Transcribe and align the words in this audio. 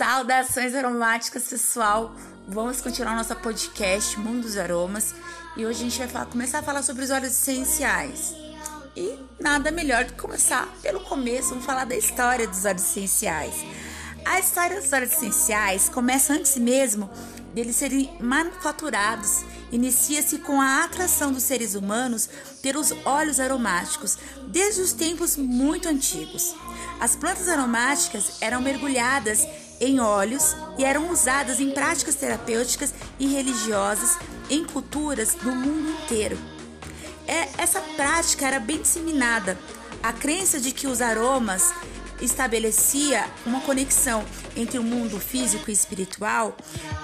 Saudações 0.00 0.74
aromáticas, 0.74 1.46
pessoal! 1.46 2.14
Vamos 2.48 2.80
continuar 2.80 3.14
nosso 3.14 3.36
podcast 3.36 4.18
Mundo 4.18 4.44
dos 4.44 4.56
Aromas 4.56 5.14
e 5.54 5.66
hoje 5.66 5.80
a 5.80 5.82
gente 5.82 5.98
vai 5.98 6.08
falar, 6.08 6.24
começar 6.24 6.60
a 6.60 6.62
falar 6.62 6.82
sobre 6.82 7.04
os 7.04 7.10
óleos 7.10 7.34
essenciais. 7.34 8.34
E 8.96 9.18
nada 9.38 9.70
melhor 9.70 10.06
do 10.06 10.14
que 10.14 10.18
começar 10.22 10.66
pelo 10.80 11.00
começo, 11.00 11.50
vamos 11.50 11.66
falar 11.66 11.84
da 11.84 11.94
história 11.94 12.48
dos 12.48 12.64
óleos 12.64 12.80
essenciais. 12.80 13.54
A 14.24 14.40
história 14.40 14.80
dos 14.80 14.90
óleos 14.90 15.12
essenciais 15.12 15.90
começa 15.90 16.32
antes 16.32 16.56
mesmo 16.56 17.10
deles 17.52 17.76
serem 17.76 18.10
manufaturados. 18.18 19.44
Inicia-se 19.70 20.38
com 20.38 20.62
a 20.62 20.82
atração 20.84 21.30
dos 21.30 21.42
seres 21.42 21.74
humanos 21.74 22.26
pelos 22.62 22.90
óleos 23.04 23.38
aromáticos 23.38 24.16
desde 24.48 24.80
os 24.80 24.94
tempos 24.94 25.36
muito 25.36 25.90
antigos. 25.90 26.54
As 26.98 27.14
plantas 27.14 27.50
aromáticas 27.50 28.38
eram 28.40 28.62
mergulhadas 28.62 29.46
em 29.80 29.98
óleos 29.98 30.54
e 30.78 30.84
eram 30.84 31.10
usadas 31.10 31.58
em 31.58 31.70
práticas 31.70 32.14
terapêuticas 32.14 32.92
e 33.18 33.26
religiosas 33.26 34.18
em 34.50 34.64
culturas 34.64 35.34
do 35.34 35.50
mundo 35.52 35.90
inteiro. 35.90 36.38
É, 37.26 37.48
essa 37.58 37.80
prática 37.96 38.46
era 38.46 38.60
bem 38.60 38.82
disseminada. 38.82 39.56
A 40.02 40.12
crença 40.12 40.60
de 40.60 40.72
que 40.72 40.86
os 40.86 41.00
aromas 41.00 41.72
estabelecia 42.20 43.24
uma 43.46 43.60
conexão 43.60 44.24
entre 44.56 44.78
o 44.78 44.82
mundo 44.82 45.18
físico 45.18 45.70
e 45.70 45.72
espiritual 45.72 46.56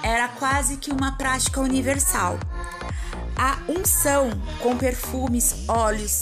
era 0.03 0.27
quase 0.27 0.77
que 0.77 0.91
uma 0.91 1.17
prática 1.17 1.59
universal. 1.59 2.39
A 3.35 3.59
unção 3.69 4.31
com 4.61 4.77
perfumes, 4.77 5.63
óleos 5.67 6.21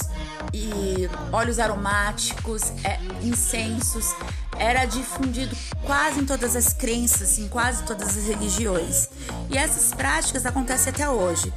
e 0.54 1.10
óleos 1.32 1.60
aromáticos, 1.60 2.62
é, 2.84 3.00
incensos, 3.22 4.14
era 4.60 4.86
difundido 4.86 5.56
quase 5.84 6.20
em 6.20 6.26
todas 6.26 6.56
as 6.56 6.74
crenças, 6.74 7.38
em 7.40 7.48
quase 7.48 7.84
todas 7.84 8.18
as 8.18 8.26
religiões. 8.26 9.10
E 9.50 9.58
essas 9.58 9.94
práticas 9.94 10.46
acontecem 10.46 10.92
até 10.92 11.10
hoje. 11.10 11.54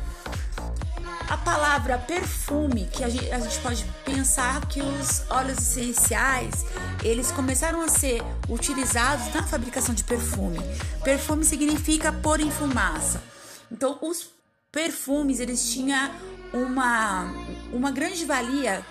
A 1.28 1.36
palavra 1.36 1.98
perfume, 1.98 2.88
que 2.90 3.04
a 3.04 3.08
gente, 3.08 3.30
a 3.30 3.38
gente 3.38 3.58
pode 3.58 3.84
pensar 4.02 4.64
que 4.66 4.80
os 4.80 5.24
óleos 5.28 5.58
essenciais, 5.58 6.64
eles 7.04 7.30
começaram 7.30 7.82
a 7.82 7.88
ser 7.88 8.22
utilizados 8.48 9.34
na 9.34 9.42
fabricação 9.42 9.94
de 9.94 10.04
perfume. 10.04 10.58
Perfume 11.04 11.44
significa 11.44 12.10
pôr 12.10 12.40
em 12.40 12.50
fumaça. 12.50 13.22
Então, 13.70 13.98
os 14.00 14.30
perfumes, 14.72 15.38
eles 15.38 15.70
tinham 15.70 16.10
uma, 16.52 17.30
uma 17.72 17.90
grande 17.90 18.24
valia 18.24 18.82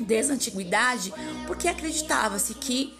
desde 0.00 0.32
a 0.32 0.34
antiguidade, 0.34 1.14
porque 1.46 1.68
acreditava-se 1.68 2.54
que 2.54 2.98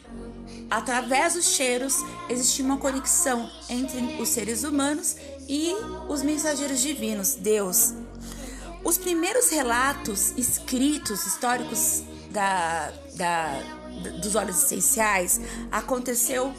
através 0.71 1.35
dos 1.35 1.47
cheiros 1.47 1.97
existia 2.29 2.65
uma 2.65 2.79
conexão 2.79 3.51
entre 3.69 4.21
os 4.21 4.29
seres 4.29 4.65
humanos 4.65 5.17
e 5.49 5.75
os 6.09 6.23
mensageiros 6.23 6.81
divinos, 6.81 7.35
Deus. 7.35 7.93
Os 8.85 8.99
primeiros 8.99 9.51
relatos 9.51 10.33
escritos, 10.37 11.27
históricos 11.27 12.03
da, 12.31 12.91
da, 13.15 13.61
dos 14.21 14.35
óleos 14.35 14.65
essenciais 14.65 15.41
aconteceu 15.71 16.53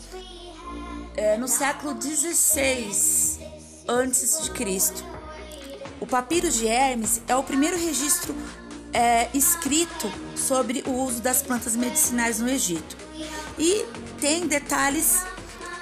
é, 1.17 1.37
no 1.37 1.47
século 1.47 1.99
XVI 1.99 3.39
antes 3.87 4.43
de 4.43 4.51
Cristo. 4.51 5.03
O 5.99 6.05
papiro 6.05 6.49
de 6.49 6.67
Hermes 6.67 7.21
é 7.27 7.35
o 7.35 7.43
primeiro 7.43 7.77
registro 7.77 8.35
é, 8.93 9.27
escrito 9.33 10.11
sobre 10.35 10.83
o 10.85 10.91
uso 10.91 11.21
das 11.21 11.41
plantas 11.41 11.75
medicinais 11.75 12.39
no 12.39 12.47
Egito 12.47 12.95
e 13.57 13.85
tem 14.19 14.47
detalhes 14.47 15.23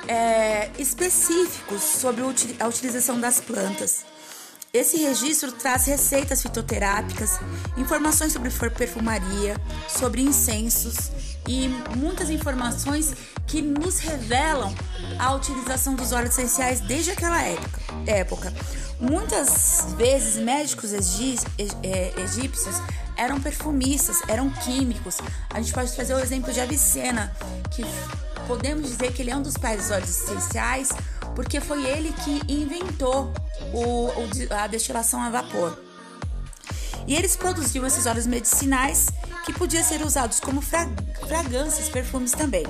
é, 0.07 0.69
específicos 0.77 1.81
sobre 1.81 2.23
a 2.59 2.67
utilização 2.67 3.19
das 3.19 3.39
plantas. 3.39 4.05
Esse 4.73 4.97
registro 4.97 5.51
traz 5.51 5.85
receitas 5.85 6.41
fitoterápicas, 6.41 7.39
informações 7.77 8.31
sobre 8.31 8.49
perfumaria, 8.69 9.55
sobre 9.89 10.21
incensos 10.21 11.11
e 11.51 11.67
muitas 11.97 12.29
informações 12.29 13.13
que 13.45 13.61
nos 13.61 13.99
revelam 13.99 14.73
a 15.19 15.33
utilização 15.33 15.95
dos 15.95 16.13
óleos 16.13 16.37
essenciais 16.37 16.79
desde 16.79 17.11
aquela 17.11 17.41
época. 18.07 18.53
Muitas 18.97 19.87
vezes 19.97 20.41
médicos 20.41 20.93
é, 20.93 22.13
egípcios 22.21 22.75
eram 23.17 23.41
perfumistas, 23.41 24.21
eram 24.29 24.49
químicos. 24.49 25.17
A 25.49 25.59
gente 25.59 25.73
pode 25.73 25.91
trazer 25.91 26.13
o 26.13 26.19
exemplo 26.19 26.53
de 26.53 26.61
Avicena, 26.61 27.35
que 27.69 27.83
podemos 28.47 28.87
dizer 28.87 29.11
que 29.11 29.21
ele 29.21 29.31
é 29.31 29.35
um 29.35 29.41
dos 29.41 29.57
pais 29.57 29.81
dos 29.81 29.91
óleos 29.91 30.09
essenciais, 30.09 30.89
porque 31.35 31.59
foi 31.59 31.85
ele 31.85 32.13
que 32.23 32.41
inventou 32.47 33.33
o, 33.73 34.09
a 34.55 34.67
destilação 34.67 35.21
a 35.21 35.29
vapor. 35.29 35.77
E 37.07 37.15
eles 37.15 37.35
produziam 37.35 37.85
esses 37.85 38.05
óleos 38.05 38.25
medicinais 38.25 39.07
que 39.45 39.53
podiam 39.53 39.83
ser 39.83 40.01
usados 40.03 40.39
como 40.39 40.61
fragrâncias, 40.61 41.89
perfumes 41.89 42.31
também. 42.31 42.65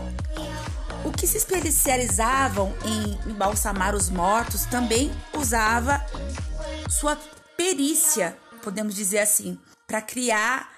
O 1.03 1.11
que 1.11 1.25
se 1.25 1.37
especializavam 1.37 2.73
em 2.85 3.31
embalsamar 3.31 3.95
os 3.95 4.09
mortos 4.09 4.65
também 4.65 5.11
usava 5.33 6.05
sua 6.89 7.15
perícia, 7.57 8.37
podemos 8.61 8.93
dizer 8.93 9.19
assim, 9.19 9.59
para 9.87 10.01
criar 10.01 10.71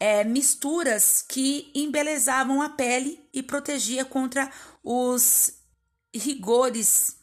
é, 0.00 0.24
misturas 0.24 1.24
que 1.26 1.70
embelezavam 1.74 2.62
a 2.62 2.68
pele 2.68 3.20
e 3.32 3.42
protegia 3.42 4.04
contra 4.04 4.50
os 4.82 5.52
rigores 6.14 7.16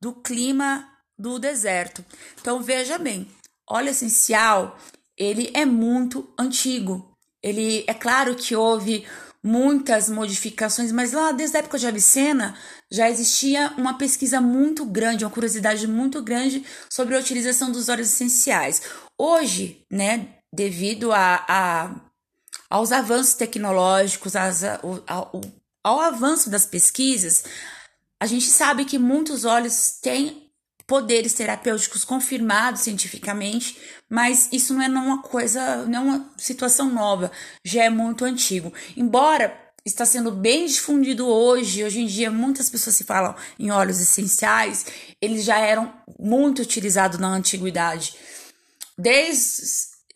do 0.00 0.12
clima 0.12 0.88
do 1.18 1.38
deserto. 1.38 2.04
Então 2.40 2.62
veja 2.62 2.98
bem, 2.98 3.30
óleo 3.68 3.90
essencial 3.90 4.78
ele 5.16 5.50
é 5.54 5.66
muito 5.66 6.32
antigo. 6.38 7.09
Ele 7.42 7.84
é 7.86 7.94
claro 7.94 8.34
que 8.34 8.54
houve 8.54 9.06
muitas 9.42 10.10
modificações, 10.10 10.92
mas 10.92 11.12
lá 11.12 11.32
desde 11.32 11.56
a 11.56 11.60
época 11.60 11.78
de 11.78 11.86
Avicena 11.86 12.54
já 12.90 13.08
existia 13.08 13.72
uma 13.78 13.94
pesquisa 13.96 14.40
muito 14.40 14.84
grande, 14.84 15.24
uma 15.24 15.30
curiosidade 15.30 15.86
muito 15.86 16.22
grande 16.22 16.64
sobre 16.90 17.16
a 17.16 17.18
utilização 17.18 17.72
dos 17.72 17.88
óleos 17.88 18.08
essenciais. 18.08 18.82
Hoje, 19.16 19.84
né, 19.90 20.28
devido 20.52 21.12
a, 21.12 21.44
a 21.48 21.94
aos 22.68 22.92
avanços 22.92 23.34
tecnológicos, 23.34 24.36
ao, 24.36 25.02
ao, 25.06 25.40
ao 25.82 26.00
avanço 26.00 26.48
das 26.48 26.64
pesquisas, 26.64 27.44
a 28.20 28.26
gente 28.26 28.46
sabe 28.46 28.84
que 28.84 28.98
muitos 28.98 29.44
óleos 29.44 29.98
têm 30.00 30.49
poderes 30.90 31.34
terapêuticos 31.34 32.04
confirmados 32.04 32.80
cientificamente, 32.80 33.78
mas 34.08 34.48
isso 34.50 34.74
não 34.74 34.82
é 34.82 34.88
uma 34.88 35.22
coisa, 35.22 35.86
não 35.86 35.98
é 36.00 36.02
uma 36.02 36.32
situação 36.36 36.90
nova, 36.90 37.30
já 37.64 37.84
é 37.84 37.88
muito 37.88 38.24
antigo. 38.24 38.72
Embora 38.96 39.56
está 39.84 40.04
sendo 40.04 40.32
bem 40.32 40.66
difundido 40.66 41.28
hoje, 41.28 41.84
hoje 41.84 42.00
em 42.00 42.06
dia 42.06 42.28
muitas 42.28 42.68
pessoas 42.68 42.96
se 42.96 43.04
falam 43.04 43.36
em 43.56 43.70
óleos 43.70 44.00
essenciais, 44.00 44.84
eles 45.22 45.44
já 45.44 45.60
eram 45.60 45.94
muito 46.18 46.60
utilizados 46.60 47.20
na 47.20 47.28
antiguidade. 47.28 48.16
Desde, 48.98 49.62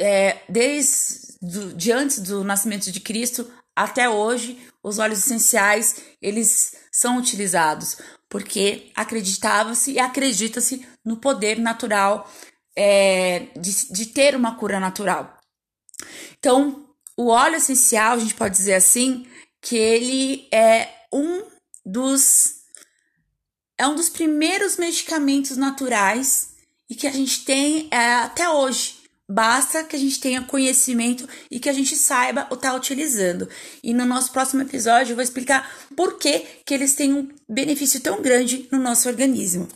é, 0.00 0.38
desde 0.48 1.38
do, 1.40 1.72
de 1.72 1.92
antes 1.92 2.18
do 2.18 2.42
nascimento 2.42 2.90
de 2.90 2.98
Cristo 2.98 3.48
até 3.76 4.08
hoje, 4.08 4.58
os 4.82 4.98
óleos 4.98 5.20
essenciais, 5.20 5.98
eles 6.20 6.74
são 6.90 7.16
utilizados 7.16 7.96
porque 8.34 8.90
acreditava-se 8.96 9.92
e 9.92 10.00
acredita-se 10.00 10.84
no 11.04 11.18
poder 11.18 11.56
natural 11.56 12.28
é, 12.76 13.46
de, 13.56 13.92
de 13.92 14.06
ter 14.06 14.34
uma 14.34 14.56
cura 14.56 14.80
natural. 14.80 15.38
Então, 16.36 16.84
o 17.16 17.28
óleo 17.28 17.54
essencial, 17.54 18.14
a 18.14 18.18
gente 18.18 18.34
pode 18.34 18.56
dizer 18.56 18.74
assim, 18.74 19.24
que 19.62 19.76
ele 19.76 20.48
é 20.52 20.88
um 21.12 21.44
dos 21.86 22.64
é 23.78 23.86
um 23.86 23.94
dos 23.94 24.08
primeiros 24.08 24.78
medicamentos 24.78 25.56
naturais 25.56 26.56
e 26.90 26.96
que 26.96 27.06
a 27.06 27.12
gente 27.12 27.44
tem 27.44 27.86
é, 27.92 28.14
até 28.14 28.50
hoje 28.50 29.03
Basta 29.30 29.84
que 29.84 29.96
a 29.96 29.98
gente 29.98 30.20
tenha 30.20 30.42
conhecimento 30.42 31.26
e 31.50 31.58
que 31.58 31.68
a 31.68 31.72
gente 31.72 31.96
saiba 31.96 32.46
o 32.50 32.54
estar 32.54 32.70
tá 32.70 32.76
utilizando. 32.76 33.48
E 33.82 33.94
no 33.94 34.04
nosso 34.04 34.30
próximo 34.32 34.62
episódio 34.62 35.12
eu 35.12 35.16
vou 35.16 35.22
explicar 35.22 35.70
por 35.96 36.18
que, 36.18 36.40
que 36.64 36.74
eles 36.74 36.94
têm 36.94 37.14
um 37.14 37.28
benefício 37.48 38.00
tão 38.00 38.20
grande 38.20 38.68
no 38.70 38.78
nosso 38.78 39.08
organismo. 39.08 39.66